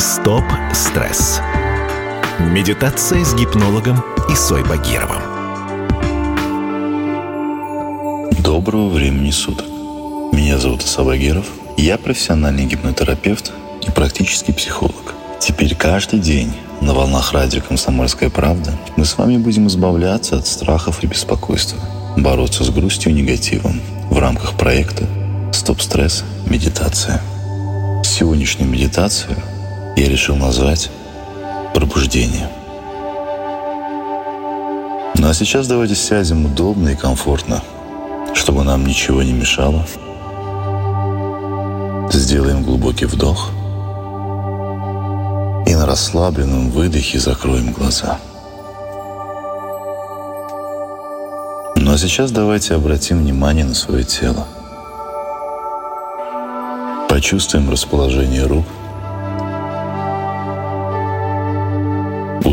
Стоп-стресс. 0.00 1.42
Медитация 2.38 3.22
с 3.22 3.34
гипнологом 3.34 4.02
Исой 4.30 4.64
Багировым. 4.64 5.20
Доброго 8.42 8.88
времени 8.88 9.30
суток. 9.30 9.66
Меня 10.32 10.58
зовут 10.58 10.82
Иса 10.84 11.04
Багиров. 11.04 11.44
Я 11.76 11.98
профессиональный 11.98 12.64
гипнотерапевт 12.64 13.52
и 13.86 13.90
практический 13.90 14.54
психолог. 14.54 15.14
Теперь 15.38 15.76
каждый 15.76 16.18
день 16.18 16.54
на 16.80 16.94
волнах 16.94 17.34
радио 17.34 17.60
«Комсомольская 17.60 18.30
правда» 18.30 18.72
мы 18.96 19.04
с 19.04 19.18
вами 19.18 19.36
будем 19.36 19.66
избавляться 19.66 20.38
от 20.38 20.46
страхов 20.46 21.04
и 21.04 21.08
беспокойства, 21.08 21.78
бороться 22.16 22.64
с 22.64 22.70
грустью 22.70 23.12
и 23.12 23.16
негативом 23.16 23.82
в 24.08 24.18
рамках 24.18 24.54
проекта 24.54 25.04
«Стоп-стресс. 25.52 26.24
Медитация». 26.46 27.20
Сегодняшнюю 28.02 28.70
медитацию 28.70 29.36
я 29.96 30.08
решил 30.08 30.36
назвать 30.36 30.90
«Пробуждение». 31.74 32.48
Ну 35.16 35.28
а 35.28 35.34
сейчас 35.34 35.66
давайте 35.66 35.94
сядем 35.94 36.46
удобно 36.46 36.90
и 36.90 36.96
комфортно, 36.96 37.62
чтобы 38.32 38.64
нам 38.64 38.86
ничего 38.86 39.22
не 39.22 39.32
мешало. 39.32 39.84
Сделаем 42.10 42.62
глубокий 42.62 43.06
вдох 43.06 43.50
и 45.66 45.74
на 45.74 45.84
расслабленном 45.86 46.70
выдохе 46.70 47.18
закроем 47.18 47.72
глаза. 47.72 48.18
Ну 51.76 51.92
а 51.92 51.98
сейчас 51.98 52.30
давайте 52.30 52.74
обратим 52.74 53.18
внимание 53.18 53.64
на 53.64 53.74
свое 53.74 54.04
тело. 54.04 54.46
Почувствуем 57.08 57.68
расположение 57.70 58.46
рук– 58.46 58.64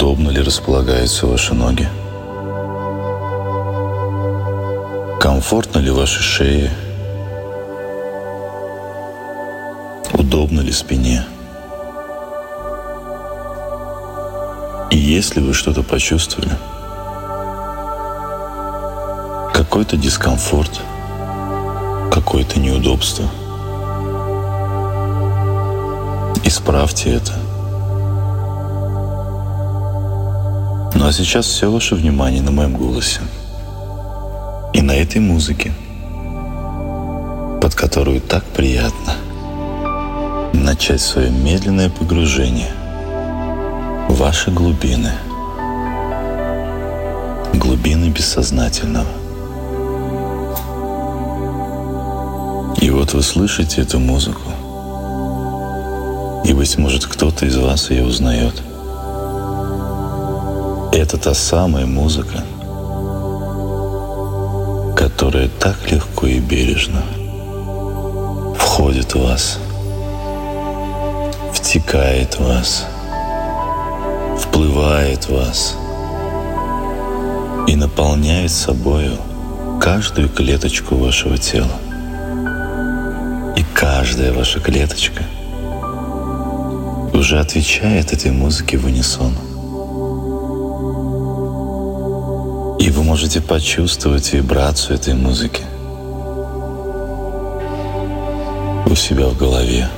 Удобно 0.00 0.30
ли 0.30 0.40
располагаются 0.40 1.26
ваши 1.26 1.54
ноги? 1.54 1.88
Комфортно 5.20 5.80
ли 5.80 5.90
вашей 5.90 6.22
шее? 6.22 6.70
Удобно 10.12 10.60
ли 10.60 10.70
спине? 10.70 11.24
И 14.92 14.96
если 14.96 15.40
вы 15.40 15.52
что-то 15.52 15.82
почувствовали, 15.82 16.52
какой-то 19.52 19.96
дискомфорт, 19.96 20.80
какое-то 22.12 22.60
неудобство, 22.60 23.24
исправьте 26.44 27.14
это– 27.14 27.32
Ну 30.98 31.06
а 31.06 31.12
сейчас 31.12 31.46
все 31.46 31.70
ваше 31.70 31.94
внимание 31.94 32.42
на 32.42 32.50
моем 32.50 32.76
голосе. 32.76 33.20
И 34.74 34.82
на 34.82 34.90
этой 34.90 35.20
музыке, 35.20 35.72
под 37.62 37.72
которую 37.76 38.20
так 38.20 38.42
приятно 38.42 39.14
начать 40.52 41.00
свое 41.00 41.30
медленное 41.30 41.88
погружение 41.88 42.72
в 44.08 44.16
ваши 44.16 44.50
глубины, 44.50 45.12
глубины 47.54 48.08
бессознательного. 48.08 49.06
И 52.80 52.90
вот 52.90 53.12
вы 53.14 53.22
слышите 53.22 53.82
эту 53.82 54.00
музыку, 54.00 54.50
и, 56.44 56.52
быть 56.52 56.76
может, 56.76 57.06
кто-то 57.06 57.46
из 57.46 57.56
вас 57.56 57.88
ее 57.90 58.04
узнает– 58.04 58.60
это 60.92 61.16
та 61.18 61.34
самая 61.34 61.86
музыка, 61.86 62.42
которая 64.96 65.48
так 65.48 65.90
легко 65.90 66.26
и 66.26 66.40
бережно 66.40 67.02
входит 68.56 69.14
в 69.14 69.22
вас, 69.22 69.58
втекает 71.52 72.34
в 72.34 72.44
вас, 72.46 72.86
вплывает 74.38 75.24
в 75.24 75.34
вас 75.34 75.76
и 77.66 77.76
наполняет 77.76 78.50
собою 78.50 79.18
каждую 79.80 80.28
клеточку 80.28 80.96
вашего 80.96 81.36
тела. 81.36 81.76
И 83.56 83.64
каждая 83.74 84.32
ваша 84.32 84.60
клеточка 84.60 85.24
уже 87.12 87.38
отвечает 87.40 88.12
этой 88.12 88.30
музыке 88.30 88.78
в 88.78 88.86
унисон. 88.86 89.34
Можете 93.18 93.40
почувствовать 93.40 94.32
вибрацию 94.32 94.94
этой 94.94 95.12
музыки 95.12 95.64
у 98.86 98.94
себя 98.94 99.26
в 99.26 99.36
голове. 99.36 99.88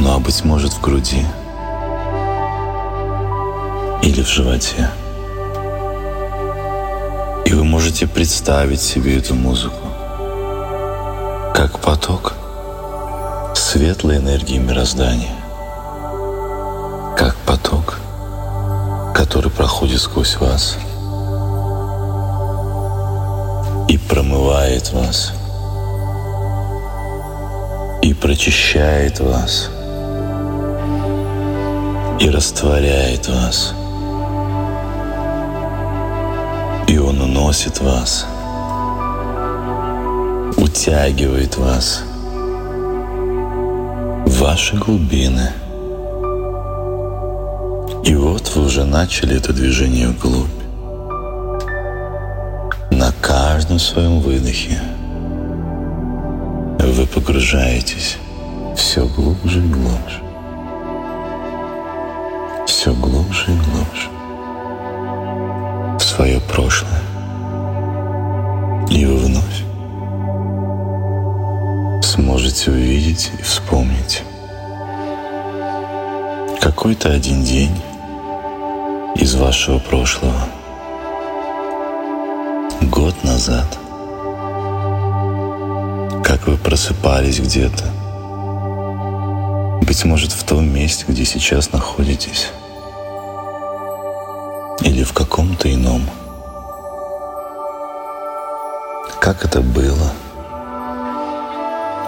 Ну 0.00 0.16
а 0.16 0.18
быть 0.18 0.44
может 0.44 0.72
в 0.72 0.80
груди 0.80 1.24
или 4.02 4.20
в 4.20 4.28
животе. 4.28 4.90
И 7.44 7.52
вы 7.52 7.62
можете 7.62 8.08
представить 8.08 8.80
себе 8.80 9.16
эту 9.18 9.36
музыку 9.36 9.86
как 11.54 11.78
поток 11.78 12.34
светлой 13.54 14.16
энергии 14.16 14.58
мироздания, 14.58 15.36
как 17.16 17.36
поток 17.46 18.00
который 19.32 19.50
проходит 19.50 19.98
сквозь 19.98 20.36
вас 20.36 20.76
и 23.88 23.96
промывает 23.96 24.92
вас, 24.92 25.32
и 28.02 28.12
прочищает 28.12 29.20
вас, 29.20 29.70
и 32.20 32.28
растворяет 32.28 33.26
вас. 33.26 33.72
И 36.88 36.98
Он 36.98 37.22
уносит 37.22 37.80
вас, 37.80 38.26
утягивает 40.58 41.56
вас 41.56 42.02
в 44.26 44.40
ваши 44.40 44.76
глубины– 44.76 45.52
и 48.04 48.14
вот 48.14 48.54
вы 48.54 48.64
уже 48.64 48.84
начали 48.84 49.36
это 49.36 49.52
движение 49.52 50.08
вглубь. 50.08 50.48
На 52.90 53.12
каждом 53.20 53.78
своем 53.78 54.20
выдохе 54.20 54.80
вы 56.78 57.06
погружаетесь 57.06 58.18
все 58.76 59.06
глубже 59.06 59.60
и 59.60 59.68
глубже. 59.68 60.20
Все 62.66 62.92
глубже 62.94 63.52
и 63.52 63.56
глубже 63.56 64.08
в 65.98 66.02
свое 66.02 66.40
прошлое. 66.40 67.00
И 68.90 69.06
вы 69.06 69.16
вновь 69.16 69.62
сможете 72.02 72.72
увидеть 72.72 73.30
и 73.38 73.42
вспомнить 73.42 74.22
какой-то 76.60 77.10
один 77.10 77.42
день, 77.42 77.70
из 79.14 79.34
вашего 79.34 79.78
прошлого. 79.78 80.48
Год 82.80 83.14
назад. 83.24 83.66
Как 86.24 86.46
вы 86.46 86.56
просыпались 86.56 87.40
где-то. 87.40 87.84
Быть 89.82 90.04
может, 90.04 90.32
в 90.32 90.42
том 90.44 90.66
месте, 90.72 91.04
где 91.08 91.24
сейчас 91.24 91.72
находитесь. 91.72 92.48
Или 94.80 95.04
в 95.04 95.12
каком-то 95.12 95.72
ином. 95.72 96.08
Как 99.20 99.44
это 99.44 99.60
было? 99.60 100.12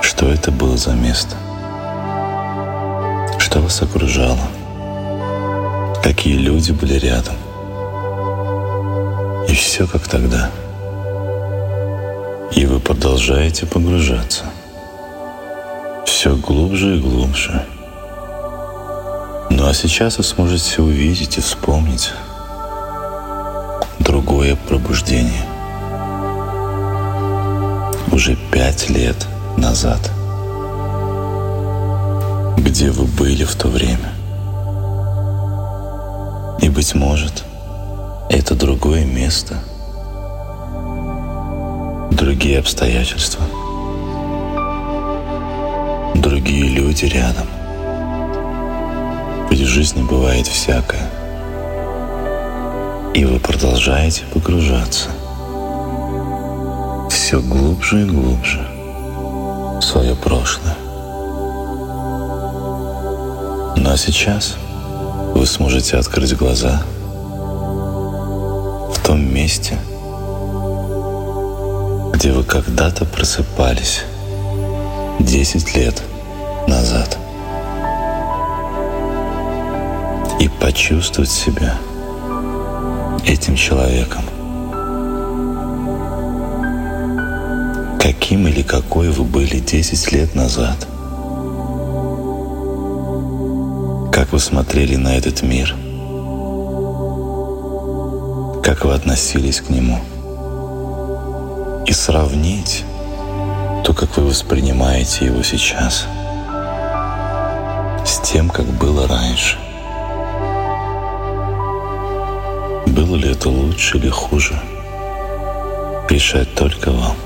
Что 0.00 0.28
это 0.28 0.50
было 0.50 0.76
за 0.76 0.92
место? 0.92 1.36
Что 3.38 3.60
вас 3.60 3.82
окружало? 3.82 4.40
Какие 6.04 6.36
люди 6.36 6.70
были 6.70 6.98
рядом. 6.98 7.34
И 9.48 9.54
все 9.54 9.86
как 9.86 10.06
тогда. 10.06 10.50
И 12.52 12.66
вы 12.66 12.78
продолжаете 12.78 13.64
погружаться. 13.64 14.44
Все 16.04 16.36
глубже 16.36 16.98
и 16.98 17.00
глубже. 17.00 17.64
Ну 19.48 19.66
а 19.66 19.72
сейчас 19.72 20.18
вы 20.18 20.24
сможете 20.24 20.82
увидеть 20.82 21.38
и 21.38 21.40
вспомнить 21.40 22.12
другое 23.98 24.56
пробуждение. 24.68 25.46
Уже 28.12 28.36
пять 28.52 28.90
лет 28.90 29.26
назад. 29.56 30.10
где 32.58 32.90
вы 32.90 33.04
были 33.04 33.44
в 33.44 33.54
то 33.54 33.68
время. 33.68 34.13
Быть 36.74 36.92
может, 36.96 37.44
это 38.28 38.56
другое 38.56 39.04
место, 39.04 39.60
другие 42.10 42.58
обстоятельства, 42.58 43.44
другие 46.16 46.64
люди 46.64 47.04
рядом. 47.04 47.46
Ведь 49.50 49.60
в 49.60 49.66
жизни 49.66 50.02
бывает 50.02 50.48
всякое. 50.48 51.08
И 53.14 53.24
вы 53.24 53.38
продолжаете 53.38 54.24
погружаться 54.32 55.10
все 57.08 57.40
глубже 57.40 58.02
и 58.02 58.04
глубже 58.04 58.66
в 59.78 59.80
свое 59.80 60.16
прошлое. 60.16 60.74
А 63.94 63.96
сейчас 63.96 64.56
вы 65.34 65.46
сможете 65.46 65.96
открыть 65.96 66.36
глаза 66.36 66.82
в 68.92 68.94
том 69.04 69.20
месте, 69.34 69.76
где 72.14 72.30
вы 72.30 72.44
когда-то 72.44 73.04
просыпались 73.04 74.02
10 75.18 75.76
лет 75.76 76.02
назад. 76.68 77.18
И 80.38 80.48
почувствовать 80.48 81.30
себя 81.30 81.78
этим 83.26 83.56
человеком. 83.56 84.22
Каким 87.98 88.46
или 88.46 88.62
какой 88.62 89.10
вы 89.10 89.24
были 89.24 89.58
10 89.58 90.12
лет 90.12 90.34
назад– 90.34 90.86
Как 94.14 94.30
вы 94.30 94.38
смотрели 94.38 94.94
на 94.94 95.16
этот 95.16 95.42
мир? 95.42 95.74
Как 98.62 98.84
вы 98.84 98.94
относились 98.94 99.60
к 99.60 99.70
нему? 99.70 99.98
И 101.84 101.92
сравнить 101.92 102.84
то, 103.82 103.92
как 103.92 104.16
вы 104.16 104.26
воспринимаете 104.26 105.24
его 105.24 105.42
сейчас, 105.42 106.06
с 108.06 108.20
тем, 108.20 108.50
как 108.50 108.66
было 108.66 109.08
раньше. 109.08 109.58
Было 112.86 113.16
ли 113.16 113.32
это 113.32 113.48
лучше 113.48 113.98
или 113.98 114.10
хуже, 114.10 114.54
решать 116.08 116.54
только 116.54 116.92
вам. 116.92 117.16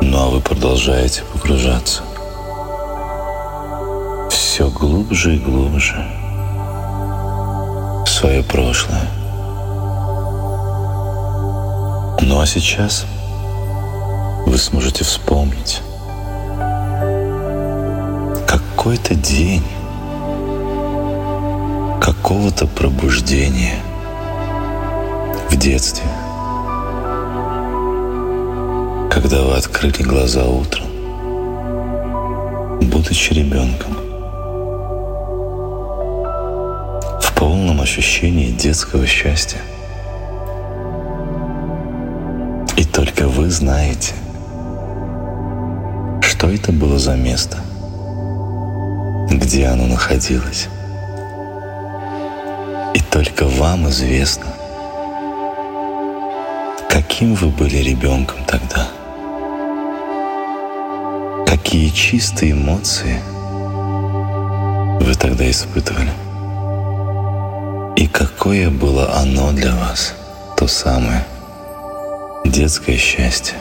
Ну 0.00 0.18
а 0.18 0.28
вы 0.28 0.40
продолжаете 0.40 1.22
погружаться 1.32 2.02
глубже 4.74 5.36
и 5.36 5.38
глубже 5.38 5.94
в 8.04 8.08
свое 8.08 8.42
прошлое. 8.42 9.08
Ну 12.20 12.40
а 12.40 12.46
сейчас 12.46 13.06
вы 14.46 14.58
сможете 14.58 15.04
вспомнить 15.04 15.80
какой-то 18.46 19.14
день 19.14 19.62
какого-то 22.00 22.66
пробуждения 22.66 23.76
в 25.50 25.56
детстве, 25.56 26.06
когда 29.10 29.42
вы 29.42 29.56
открыли 29.56 30.02
глаза 30.02 30.44
утром, 30.44 30.86
будучи 32.80 33.32
ребенком. 33.32 34.13
Ощущении 37.84 38.50
детского 38.50 39.06
счастья. 39.06 39.58
И 42.78 42.84
только 42.84 43.28
вы 43.28 43.50
знаете, 43.50 44.14
что 46.22 46.48
это 46.48 46.72
было 46.72 46.98
за 46.98 47.14
место, 47.14 47.58
где 49.30 49.66
оно 49.66 49.86
находилось. 49.86 50.68
И 52.94 53.00
только 53.10 53.44
вам 53.44 53.86
известно, 53.90 54.46
каким 56.88 57.34
вы 57.34 57.48
были 57.48 57.76
ребенком 57.76 58.38
тогда, 58.46 58.88
какие 61.46 61.90
чистые 61.90 62.52
эмоции 62.52 63.20
вы 65.04 65.14
тогда 65.14 65.50
испытывали. 65.50 66.23
И 67.96 68.08
какое 68.08 68.70
было 68.70 69.14
оно 69.14 69.52
для 69.52 69.72
вас, 69.76 70.14
то 70.56 70.66
самое 70.66 71.24
детское 72.44 72.96
счастье. 72.96 73.56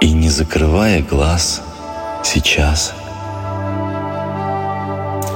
И 0.00 0.12
не 0.12 0.30
закрывая 0.30 1.02
глаз 1.02 1.60
сейчас, 2.22 2.94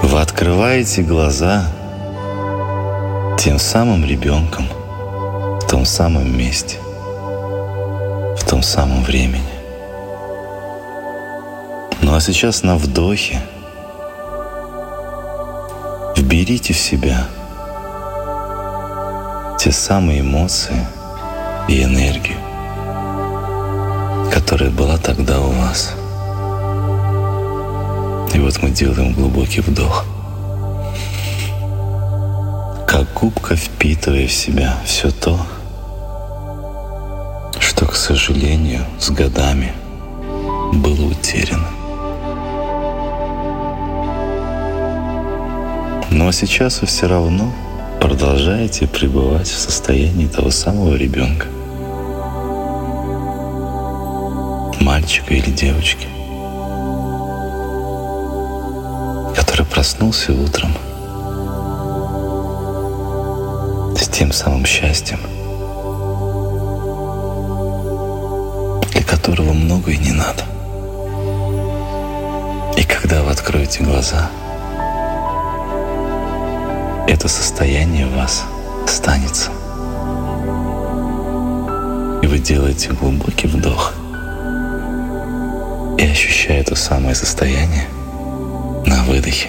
вы 0.03 0.20
открываете 0.20 1.03
глаза 1.03 1.67
тем 3.38 3.59
самым 3.59 4.06
ребенком 4.06 4.67
в 5.61 5.67
том 5.69 5.85
самом 5.85 6.35
месте, 6.35 6.79
в 8.38 8.49
том 8.49 8.62
самом 8.62 9.05
времени. 9.05 9.43
Ну 12.00 12.15
а 12.15 12.20
сейчас 12.23 12.62
на 12.62 12.76
вдохе– 12.76 13.43
Вберите 16.28 16.75
в 16.75 16.78
себя 16.78 17.26
те 19.58 19.72
самые 19.72 20.20
эмоции 20.20 20.86
и 21.69 21.82
энергию, 21.82 22.36
которая 24.30 24.69
была 24.69 24.98
тогда 24.98 25.40
у 25.40 25.48
вас. 25.48 25.94
И 28.34 28.38
вот 28.40 28.62
мы 28.62 28.69
делаем 28.72 29.14
глубокий 29.14 29.62
вдох. 29.62 30.04
Как 32.86 33.10
губка 33.14 33.56
впитывая 33.56 34.26
в 34.26 34.32
себя 34.32 34.76
все 34.84 35.10
то, 35.10 35.40
что, 37.58 37.86
к 37.86 37.96
сожалению, 37.96 38.84
с 39.00 39.08
годами 39.08 39.72
было 40.74 41.06
утеряно. 41.06 41.78
Но 46.10 46.32
сейчас 46.32 46.81
вы 46.81 46.86
все 46.86 47.06
равно 47.06 47.53
продолжаете 48.00 48.86
пребывать 48.86 49.46
в 49.46 49.58
состоянии 49.58 50.27
того 50.27 50.50
самого 50.50 50.94
ребенка. 50.94 51.46
Мальчика 54.81 55.34
или 55.34 55.50
девочки, 55.50 56.06
который 59.36 59.67
проснулся 59.67 60.32
утром 60.32 60.72
с 63.94 64.08
тем 64.08 64.32
самым 64.32 64.65
счастьем, 64.65 65.20
для 68.93 69.03
которого 69.03 69.53
много 69.53 69.91
и 69.91 69.98
не 69.98 70.12
надо. 70.12 70.43
И 72.79 72.82
когда 72.84 73.22
вы 73.22 73.31
откроете 73.31 73.82
глаза– 73.82 74.31
это 77.08 77.27
состояние 77.27 78.06
в 78.06 78.15
вас 78.15 78.44
останется. 78.84 79.50
И 82.22 82.27
вы 82.27 82.38
делаете 82.38 82.91
глубокий 82.91 83.46
вдох. 83.48 83.94
И 85.98 86.05
ощущая 86.05 86.60
это 86.60 86.74
самое 86.74 87.15
состояние, 87.15 87.86
на 88.84 89.03
выдохе 89.05 89.48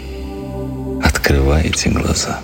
открываете 1.03 1.89
глаза. 1.89 2.39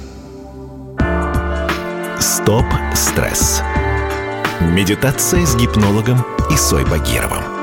Стоп-стресс. 2.20 3.62
Медитация 4.60 5.46
с 5.46 5.56
гипнологом 5.56 6.26
Исой 6.50 6.86
Багировым. 6.86 7.55